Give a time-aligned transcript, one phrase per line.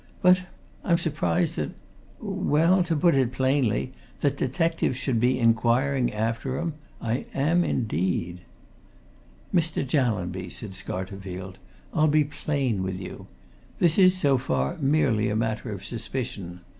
[0.23, 0.39] But
[0.83, 1.73] I'm surprised that
[2.19, 6.73] well, to put it plainly that detectives should be inquiring after 'em!
[6.99, 8.39] I am, indeed."
[9.53, 9.85] "Mr.
[9.87, 11.59] Jallanby," said Scarterfield,
[11.93, 13.27] "I'll be plain with you.
[13.77, 16.61] This is, so far, merely a matter of suspicion.